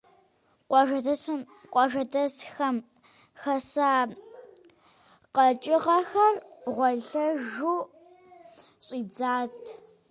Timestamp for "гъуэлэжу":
6.75-7.79